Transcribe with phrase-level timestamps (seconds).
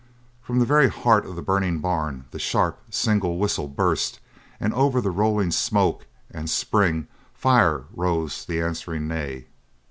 [0.41, 4.19] From the very heart of the burning barn the sharp single whistle burst
[4.59, 9.45] and over the rolling smoke and spring fire rose the answering neigh.